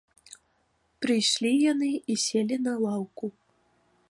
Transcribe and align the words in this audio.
Прыйшлі 1.05 1.51
яны 1.71 1.91
і 2.15 2.19
селі 2.25 2.57
на 2.67 2.73
лаўку. 2.87 3.25